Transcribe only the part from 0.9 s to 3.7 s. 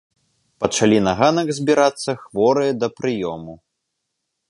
на ганак збірацца хворыя да прыёму.